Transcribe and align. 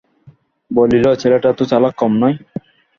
বলিল, 0.71 1.05
ছেলেটা 1.21 1.49
তো 1.57 1.63
চালাক 1.71 1.93
কম 2.01 2.11
নয়! 2.21 2.35